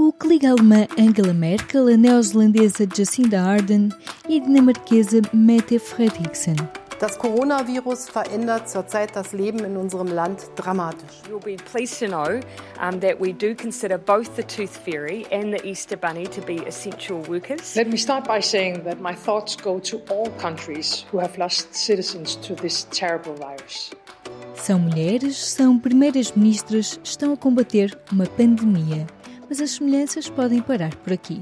[0.00, 3.88] O que alemã Angela Merkel, a neozelandesa Jacinda Ardern
[4.28, 6.54] e a dinamarquesa Mette Frederiksen.
[7.00, 11.22] Das Coronavirus verändert zurzeit das Leben in unserem Land dramatisch.
[11.28, 12.40] You'll be pleased to know
[12.80, 16.64] um, that we do consider both the Tooth Fairy and the Easter Bunny to be
[16.64, 17.74] essential workers.
[17.74, 21.74] Let me start by saying that my thoughts go to all countries who have lost
[21.74, 23.90] citizens to this terrible virus.
[24.54, 29.06] São mulheres, são primeiras ministras, estão a combater uma pandemia.
[29.48, 31.40] Mas as semelhanças podem parar por aqui.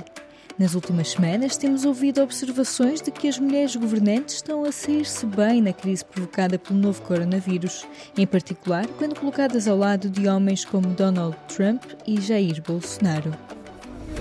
[0.59, 5.61] Nas últimas semanas, temos ouvido observações de que as mulheres governantes estão a sair-se bem
[5.61, 10.87] na crise provocada pelo novo coronavírus, em particular quando colocadas ao lado de homens como
[10.89, 13.35] Donald Trump e Jair Bolsonaro.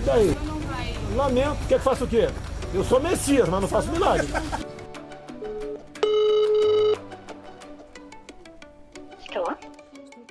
[0.05, 0.37] E aí?
[1.15, 2.27] Lamento, quer que faça o quê?
[2.73, 4.27] Eu sou Messias, mas não faço milagre.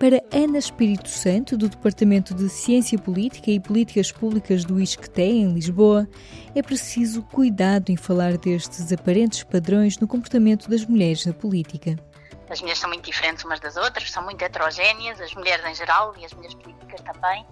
[0.05, 5.55] Para Ana Espírito Santo, do Departamento de Ciência Política e Políticas Públicas do ISCTE, em
[5.55, 6.07] Lisboa,
[6.55, 11.97] é preciso cuidado em falar destes aparentes padrões no comportamento das mulheres na política.
[12.51, 16.15] As mulheres são muito diferentes umas das outras, são muito heterogéneas, as mulheres em geral
[16.19, 17.47] e as mulheres políticas também.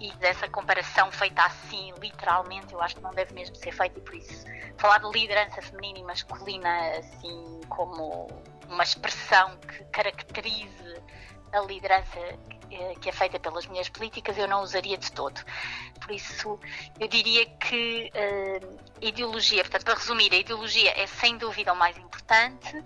[0.00, 4.02] E dessa comparação feita assim, literalmente, eu acho que não deve mesmo ser feita e
[4.02, 4.44] por isso
[4.76, 8.26] falar de liderança feminina e masculina assim como
[8.68, 11.00] uma expressão que caracterize
[11.52, 12.18] a liderança
[12.70, 15.40] eh, que é feita pelas mulheres políticas eu não usaria de todo.
[16.00, 16.58] Por isso,
[16.98, 18.10] eu diria que
[19.00, 22.82] a ideologia, portanto, para resumir, a ideologia é sem dúvida o mais importante.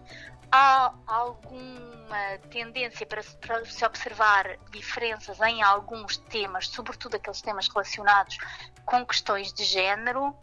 [0.50, 8.39] Há alguma tendência para, para se observar diferenças em alguns temas, sobretudo aqueles temas relacionados
[8.84, 10.34] com questões de género.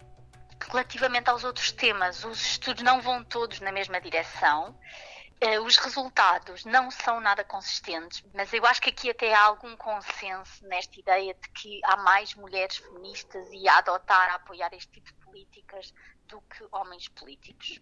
[0.69, 4.75] Relativamente aos outros temas, os estudos não vão todos na mesma direção.
[5.45, 9.75] Eh, os resultados não são nada consistentes, mas eu acho que aqui até há algum
[9.75, 14.89] consenso nesta ideia de que há mais mulheres feministas e a adotar, a apoiar este
[14.89, 15.93] tipo de políticas
[16.27, 17.79] do que homens políticos.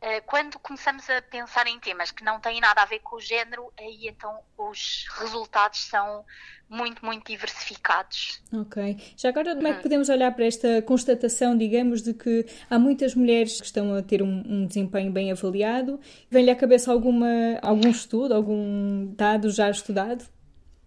[0.00, 3.20] Eh, quando começamos a pensar em temas que não têm nada a ver com o
[3.20, 6.24] género, aí então os resultados são
[6.68, 8.40] muito, muito diversificados.
[8.52, 9.14] Ok.
[9.16, 13.14] Já agora, como é que podemos olhar para esta constatação, digamos, de que há muitas
[13.14, 16.00] mulheres que estão a ter um, um desempenho bem avaliado?
[16.30, 20.24] Vem-lhe à cabeça alguma, algum estudo, algum dado já estudado?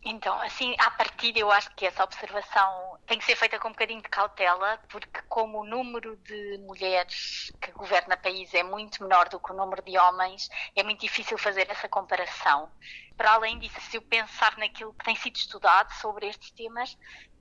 [0.06, 3.74] Então, assim, à partida, eu acho que essa observação tem que ser feita com um
[3.74, 9.29] bocadinho de cautela, porque como o número de mulheres que governa país é muito menor
[9.29, 12.72] do que o número de homens, é muito difícil fazer essa comparação.
[13.16, 16.97] Para além disso, se eu pensar naquilo que tem sido estudado sobre estes temas,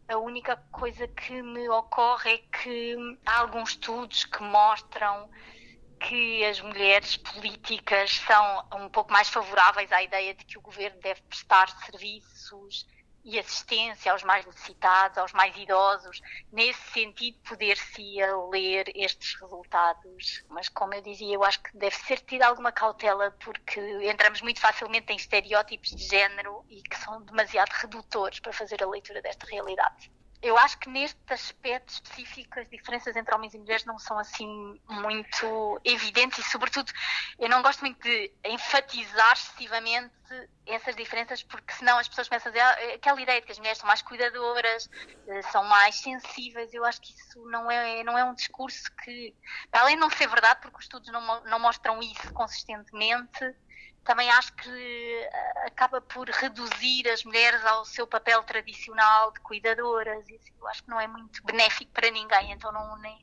[0.08, 2.94] a única coisa que me ocorre é que
[3.24, 5.30] há alguns estudos que mostram
[6.00, 11.00] que as mulheres políticas são um pouco mais favoráveis à ideia de que o governo
[11.00, 12.84] deve prestar serviços
[13.24, 18.16] e assistência aos mais necessitados, aos mais idosos, nesse sentido poder-se
[18.50, 20.44] ler estes resultados.
[20.48, 24.60] Mas como eu dizia, eu acho que deve ser tido alguma cautela porque entramos muito
[24.60, 29.46] facilmente em estereótipos de género e que são demasiado redutores para fazer a leitura desta
[29.46, 30.10] realidade
[30.42, 34.78] eu acho que neste aspecto específico as diferenças entre homens e mulheres não são assim
[34.88, 36.92] muito evidentes e, sobretudo,
[37.38, 40.12] eu não gosto muito de enfatizar excessivamente
[40.66, 43.58] essas diferenças porque senão as pessoas começam a dizer ah, aquela ideia de que as
[43.58, 44.88] mulheres são mais cuidadoras,
[45.28, 46.72] eh, são mais sensíveis.
[46.72, 49.34] Eu acho que isso não é, não é um discurso que,
[49.72, 53.54] além de não ser verdade, porque os estudos não, não mostram isso consistentemente,
[54.04, 60.28] também acho que eh, acaba por reduzir as mulheres ao seu papel tradicional de cuidadoras.
[60.28, 63.16] Isso eu acho que não é muito benéfico para ninguém, então não nem.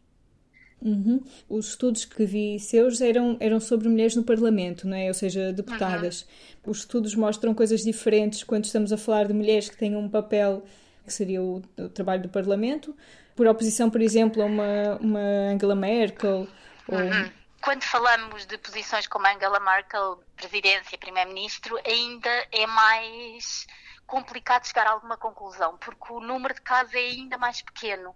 [0.82, 1.22] Uhum.
[1.50, 5.08] Os estudos que vi seus eram, eram sobre mulheres no Parlamento, não é?
[5.10, 6.22] ou seja, deputadas.
[6.64, 6.72] Uhum.
[6.72, 10.64] Os estudos mostram coisas diferentes quando estamos a falar de mulheres que têm um papel
[11.06, 12.96] que seria o, o trabalho do Parlamento,
[13.36, 16.48] por oposição, por exemplo, a uma, uma Angela Merkel.
[16.88, 16.98] Ou...
[16.98, 23.68] Uhum quando falamos de posições como Angela Merkel, presidência, primeiro-ministro, ainda é mais
[24.08, 28.16] complicado chegar a alguma conclusão, porque o número de casos é ainda mais pequeno.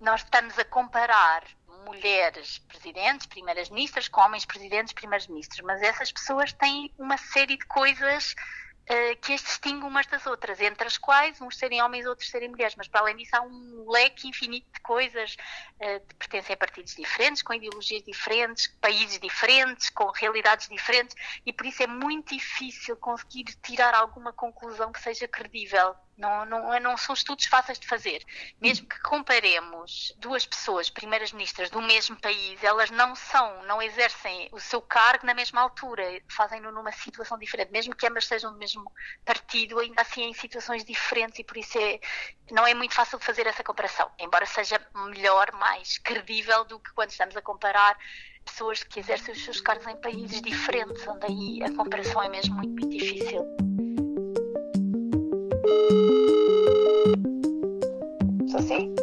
[0.00, 1.44] Nós estamos a comparar
[1.84, 7.56] mulheres presidentes, primeiras ministras, com homens presidentes, primeiros ministros, mas essas pessoas têm uma série
[7.56, 8.34] de coisas
[8.90, 12.48] uh, que as distinguem umas das outras, entre as quais uns serem homens, outros serem
[12.48, 15.36] mulheres, mas para além disso há um leque infinito de coisas
[15.80, 21.52] uh, que pertencem a partidos diferentes, com ideologias diferentes, países diferentes, com realidades diferentes, e
[21.52, 26.96] por isso é muito difícil conseguir tirar alguma conclusão que seja credível Não, não, não
[26.96, 28.24] são estudos fáceis de fazer.
[28.60, 34.48] Mesmo que comparemos duas pessoas, primeiras ministras do mesmo país, elas não são, não exercem
[34.50, 37.70] o seu cargo na mesma altura, fazem-no numa situação diferente.
[37.70, 38.90] Mesmo que ambas sejam do mesmo
[39.24, 42.00] partido, ainda assim em situações diferentes e por isso é,
[42.50, 44.10] não é muito fácil fazer essa comparação.
[44.18, 47.96] Embora seja melhor, mais credível do que quando estamos a comparar
[48.44, 52.54] pessoas que exercem os seus cargos em países diferentes, onde aí a comparação é mesmo
[52.54, 53.65] muito, muito difícil.
[58.56, 58.94] Assim?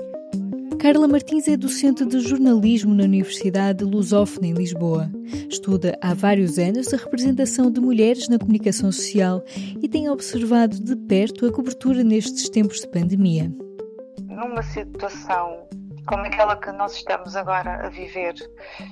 [0.79, 5.09] Carla Martins é docente de jornalismo na Universidade Lusófona, em Lisboa.
[5.49, 9.41] Estuda há vários anos a representação de mulheres na comunicação social
[9.81, 13.49] e tem observado de perto a cobertura nestes tempos de pandemia.
[14.27, 15.67] Numa situação
[16.05, 18.33] como aquela que nós estamos agora a viver,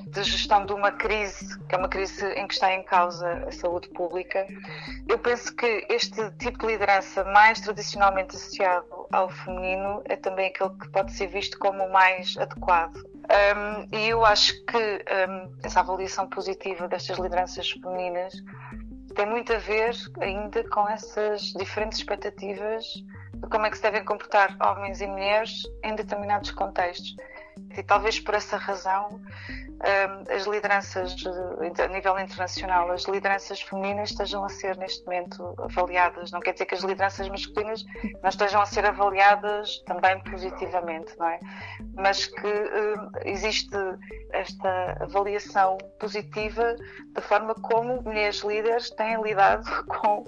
[0.08, 3.52] de gestão de uma crise, que é uma crise em que está em causa a
[3.52, 4.46] saúde pública,
[5.08, 10.72] eu penso que este tipo de liderança mais tradicionalmente associado ao feminino é também aquele
[10.72, 12.96] que pode ser visto como o mais adequado.
[12.96, 18.34] Um, e eu acho que um, essa avaliação positiva destas lideranças femininas
[19.16, 22.84] tem muito a ver ainda com essas diferentes expectativas
[23.42, 27.16] de como é que se devem comportar homens e mulheres em determinados contextos.
[27.76, 29.20] E talvez por essa razão
[30.30, 31.16] as lideranças
[31.80, 36.32] a nível internacional, as lideranças femininas estejam a ser neste momento avaliadas.
[36.32, 37.84] Não quer dizer que as lideranças masculinas
[38.22, 41.40] não estejam a ser avaliadas também positivamente, não é?
[41.96, 42.48] Mas que
[43.26, 43.76] existe
[44.32, 46.76] esta avaliação positiva
[47.14, 50.24] da forma como mulheres líderes têm lidado com,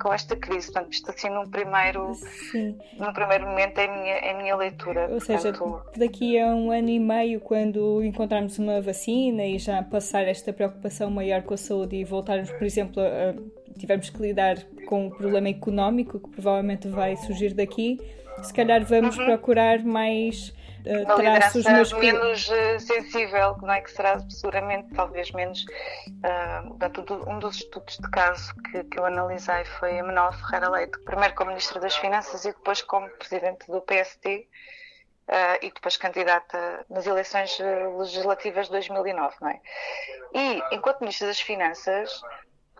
[0.00, 0.70] com esta crise.
[0.70, 2.14] Portanto, isto assim num primeiro,
[2.52, 2.78] Sim.
[2.98, 5.08] num primeiro momento é a minha, é a minha leitura.
[5.10, 9.58] Ou seja, Portanto, daqui a um ano e meio, quando encontrarmos uma vacina vacina e
[9.58, 14.20] já passar esta preocupação maior com a saúde e voltarmos, por exemplo, a, tivermos que
[14.20, 14.56] lidar
[14.86, 17.98] com o problema económico que provavelmente vai surgir daqui,
[18.42, 19.26] se calhar vamos uhum.
[19.26, 20.52] procurar mais
[20.84, 27.56] uh, traços menos uh, sensível, não é que será seguramente talvez menos uh, um dos
[27.56, 31.80] estudos de caso que, que eu analisei foi a Manuel Ferreira Leite, primeiro como Ministra
[31.80, 34.48] das Finanças e depois como Presidente do PST
[35.28, 39.60] uh, e depois candidata nas eleições eh, legislativas de 2009, não é?
[40.34, 42.20] E, enquanto Ministra das Finanças,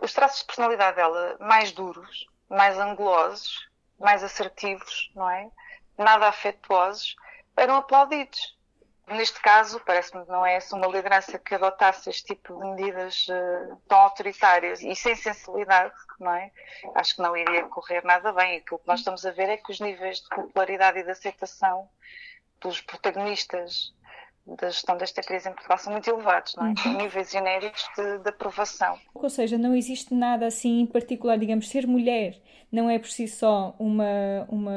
[0.00, 3.68] os traços de personalidade dela mais duros, mais angulosos,
[3.98, 5.50] mais assertivos, não é?
[5.96, 7.16] Nada afetuosos,
[7.56, 8.56] eram aplaudidos.
[9.08, 13.26] Neste caso, parece-me que não é essa uma liderança que adotasse este tipo de medidas
[13.28, 16.52] uh, tão autoritárias e sem sensibilidade, não é?
[16.94, 18.58] Acho que não iria correr nada bem.
[18.58, 21.88] Aquilo que nós estamos a ver é que os níveis de popularidade e de aceitação
[22.60, 23.93] dos protagonistas
[24.46, 26.75] da gestão desta crise em Portugal são muito elevados, não é?
[26.87, 26.96] Uhum.
[26.96, 28.99] níveis genéricos de, de, aprovação.
[29.14, 32.40] Ou seja, não existe nada assim em particular, digamos, ser mulher
[32.70, 34.05] não é por si só uma,
[34.49, 34.72] uma,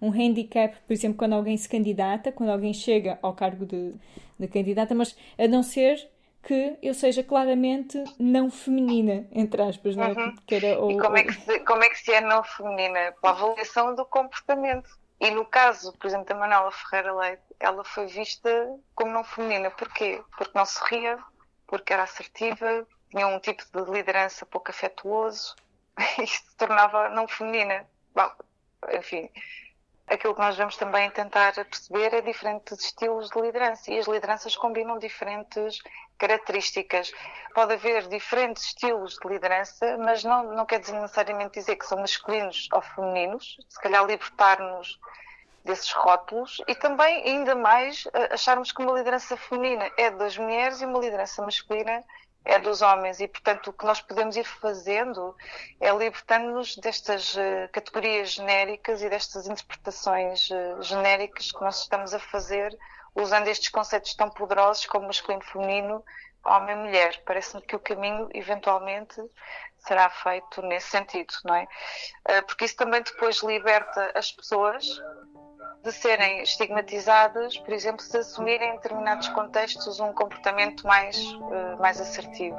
[0.00, 3.94] um handicap, por exemplo, quando alguém se candidata, quando alguém chega ao cargo de,
[4.38, 6.10] de candidata, mas a não ser
[6.42, 10.12] que eu seja claramente não feminina, entre aspas, não é?
[10.12, 10.34] Uhum.
[10.46, 13.14] Que era, ou, e como é, que se, como é que se é não feminina?
[13.20, 14.90] Pela avaliação do comportamento.
[15.20, 18.50] E no caso, por exemplo, da Manuela Ferreira Leite, ela foi vista
[18.94, 19.70] como não feminina.
[19.70, 20.22] Porquê?
[20.36, 21.18] Porque não sorria,
[21.66, 25.54] porque era assertiva, tinha um tipo de liderança pouco afetuoso
[26.20, 27.88] e se tornava não feminina.
[28.14, 28.30] Bom,
[28.92, 29.30] enfim,
[30.06, 34.56] aquilo que nós vamos também tentar perceber é diferentes estilos de liderança e as lideranças
[34.56, 35.78] combinam diferentes
[36.18, 37.12] características.
[37.54, 42.68] Pode haver diferentes estilos de liderança, mas não, não quer necessariamente dizer que são masculinos
[42.72, 44.98] ou femininos, se calhar libertar-nos
[45.64, 50.84] desses rótulos e também, ainda mais, acharmos que uma liderança feminina é das mulheres e
[50.84, 52.04] uma liderança masculina é
[52.58, 55.34] dos homens e, portanto, o que nós podemos ir fazendo
[55.80, 62.18] é libertando-nos destas uh, categorias genéricas e destas interpretações uh, genéricas que nós estamos a
[62.18, 62.76] fazer
[63.14, 66.04] usando estes conceitos tão poderosos como masculino, feminino,
[66.44, 67.22] homem e mulher.
[67.24, 69.20] Parece-me que o caminho, eventualmente,
[69.78, 71.66] será feito nesse sentido, não é?
[72.28, 75.00] Uh, porque isso também depois liberta as pessoas
[75.82, 82.00] de serem estigmatizadas, por exemplo, se assumirem em determinados contextos um comportamento mais, uh, mais
[82.00, 82.56] assertivo.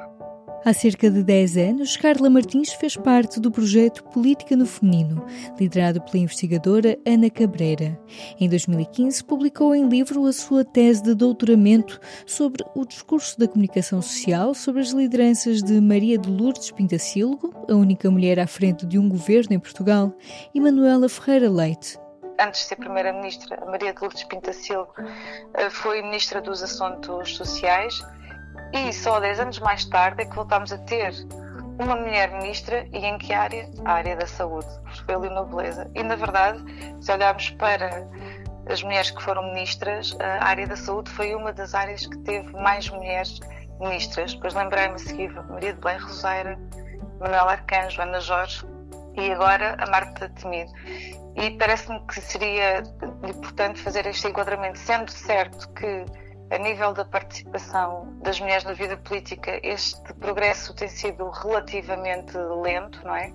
[0.66, 5.24] Há cerca de 10 anos, Carla Martins fez parte do projeto Política no Feminino,
[5.60, 7.96] liderado pela investigadora Ana Cabreira.
[8.40, 14.02] Em 2015, publicou em livro a sua tese de doutoramento sobre o discurso da comunicação
[14.02, 18.98] social sobre as lideranças de Maria de Lourdes Pintacilgo, a única mulher à frente de
[18.98, 20.12] um governo em Portugal,
[20.52, 21.96] e Manuela Ferreira Leite,
[22.38, 24.92] antes de ser Primeira-Ministra, Maria de Lourdes Pintacilgo
[25.54, 27.98] eh, foi Ministra dos Assuntos Sociais
[28.72, 31.12] e só 10 anos mais tarde é que voltámos a ter
[31.78, 33.68] uma mulher ministra e em que área?
[33.84, 34.66] A área da saúde,
[35.06, 35.90] pelo na beleza.
[35.94, 36.64] E na verdade,
[37.00, 38.06] se olharmos para
[38.68, 42.50] as mulheres que foram ministras, a área da saúde foi uma das áreas que teve
[42.52, 43.40] mais mulheres
[43.78, 44.34] ministras.
[44.34, 46.58] Depois lembrei-me a seguir Maria de Belém Roseira,
[47.20, 48.64] Manuel Arcanjo, Ana Jorge
[49.14, 50.72] e agora a Marta Temido.
[51.36, 52.82] E parece-me que seria
[53.28, 56.04] importante fazer este enquadramento, sendo certo que
[56.50, 63.04] a nível da participação das mulheres na vida política, este progresso tem sido relativamente lento,
[63.04, 63.32] não é?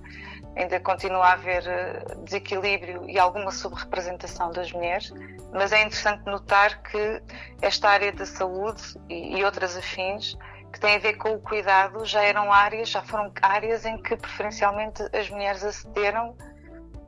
[0.55, 5.13] Ainda continua a haver eh, desequilíbrio e alguma subrepresentação das mulheres,
[5.53, 7.21] mas é interessante notar que
[7.61, 10.37] esta área da saúde e outras afins
[10.71, 14.15] que têm a ver com o cuidado já eram áreas, já foram áreas em que
[14.15, 16.35] preferencialmente as mulheres acederam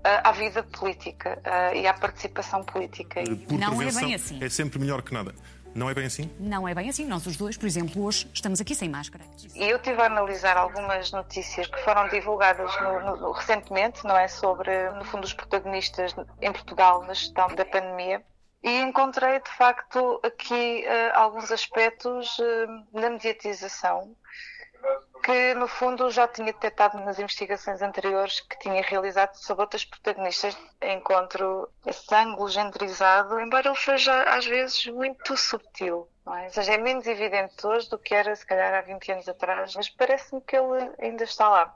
[0.04, 3.22] à vida política uh, e à participação política.
[3.48, 4.44] Por não é bem assim.
[4.44, 5.34] É sempre melhor que nada.
[5.76, 6.30] Não é bem assim?
[6.40, 7.06] Não é bem assim.
[7.06, 9.24] Nós os dois, por exemplo, hoje estamos aqui sem máscara.
[9.56, 14.28] E eu estive a analisar algumas notícias que foram divulgadas no, no, recentemente, não é?
[14.28, 18.22] Sobre, no fundo, os protagonistas em Portugal na gestão da pandemia.
[18.62, 24.16] E encontrei, de facto, aqui uh, alguns aspectos uh, na mediatização
[25.24, 30.58] que no fundo já tinha detectado nas investigações anteriores que tinha realizado sobre outras protagonistas.
[30.82, 36.10] Encontro esse ângulo genderizado, embora ele seja às vezes muito subtil.
[36.28, 36.44] É?
[36.44, 39.76] Ou seja, é menos evidente hoje do que era se calhar há 20 anos atrás,
[39.76, 41.76] mas parece-me que ele ainda está lá.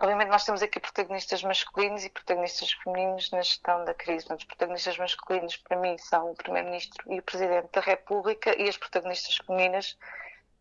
[0.00, 4.32] Obviamente nós temos aqui protagonistas masculinos e protagonistas femininos na gestão da crise.
[4.32, 8.76] Os protagonistas masculinos, para mim, são o Primeiro-Ministro e o Presidente da República e as
[8.76, 9.96] protagonistas femininas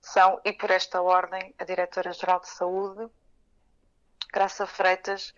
[0.04, 3.10] são, e por esta ordem, a Diretora-Geral de Saúde,
[4.34, 5.34] Graça Freitas,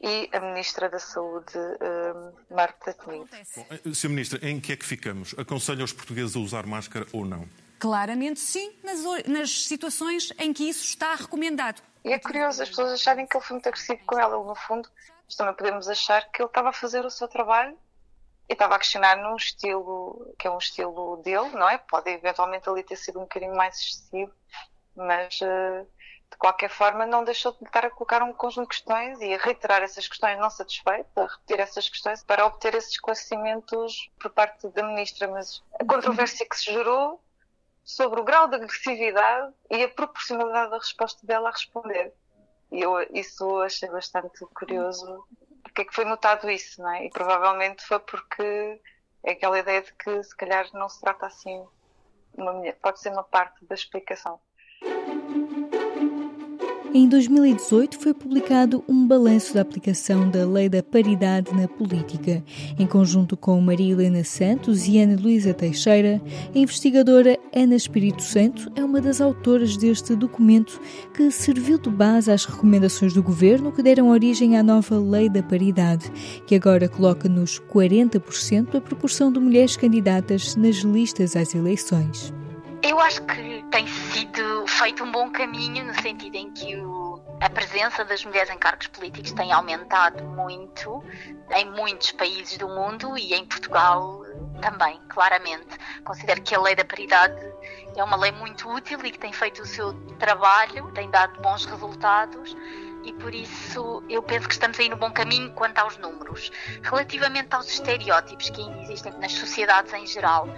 [0.00, 3.28] e a Ministra da Saúde, uh, Marta Temido.
[3.34, 4.08] Eh, Sr.
[4.10, 5.34] Ministra, em que é que ficamos?
[5.38, 7.48] Aconselha os portugueses a usar máscara ou não?
[7.78, 11.80] Claramente sim, nas, nas situações em que isso está recomendado.
[12.04, 14.36] E é curioso as pessoas acharem que ele foi muito agressivo com ela.
[14.44, 14.88] No fundo,
[15.24, 17.78] nós também podemos achar que ele estava a fazer o seu trabalho
[18.48, 21.78] estava a questionar num estilo que é um estilo dele, não é?
[21.78, 24.32] Pode eventualmente ali ter sido um bocadinho mais excessivo,
[24.94, 25.86] mas uh,
[26.30, 29.38] de qualquer forma não deixou de estar a colocar um conjunto de questões e a
[29.38, 34.68] reiterar essas questões não satisfeitas, a repetir essas questões para obter esses esclarecimentos por parte
[34.68, 35.28] da ministra.
[35.28, 37.22] Mas a controvérsia que se gerou
[37.84, 42.14] sobre o grau de agressividade e a proporcionalidade da resposta dela a responder.
[42.70, 45.26] E eu isso achei bastante curioso
[45.72, 47.06] porque é que foi notado isso, não é?
[47.06, 48.80] E provavelmente foi porque
[49.24, 51.64] é aquela ideia de que se calhar não se trata assim,
[52.34, 54.38] uma, pode ser uma parte da explicação.
[56.94, 62.44] Em 2018 foi publicado um balanço da aplicação da Lei da Paridade na Política.
[62.78, 66.20] Em conjunto com Maria Helena Santos e Ana Luísa Teixeira,
[66.54, 70.78] a investigadora Ana Espírito Santo é uma das autoras deste documento
[71.14, 75.42] que serviu de base às recomendações do governo que deram origem à nova Lei da
[75.42, 76.12] Paridade,
[76.46, 82.34] que agora coloca nos 40% a proporção de mulheres candidatas nas listas às eleições.
[82.82, 87.48] Eu acho que tem sido feito um bom caminho no sentido em que o, a
[87.48, 91.02] presença das mulheres em cargos políticos tem aumentado muito
[91.54, 94.22] em muitos países do mundo e em Portugal
[94.60, 95.78] também, claramente.
[96.04, 97.40] Considero que a lei da paridade
[97.96, 101.64] é uma lei muito útil e que tem feito o seu trabalho, tem dado bons
[101.64, 102.56] resultados
[103.04, 106.50] e por isso eu penso que estamos aí no bom caminho quanto aos números.
[106.82, 110.48] Relativamente aos estereótipos que ainda existem nas sociedades em geral,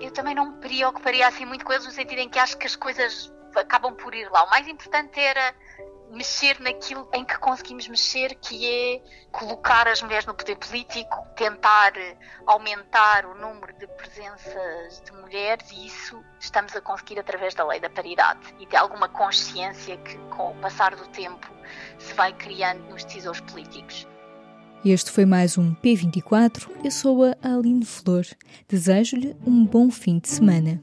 [0.00, 2.66] eu também não me preocuparia assim muito com eles no sentido em que acho que
[2.66, 4.44] as coisas acabam por ir lá.
[4.44, 5.54] O mais importante era
[6.10, 11.92] mexer naquilo em que conseguimos mexer, que é colocar as mulheres no poder político, tentar
[12.46, 17.80] aumentar o número de presenças de mulheres e isso estamos a conseguir através da lei
[17.80, 21.48] da paridade e de alguma consciência que com o passar do tempo
[21.98, 24.06] se vai criando nos decisores políticos.
[24.84, 26.70] Este foi mais um P24.
[26.82, 28.24] Eu sou a Aline Flor.
[28.66, 30.82] Desejo-lhe um bom fim de semana.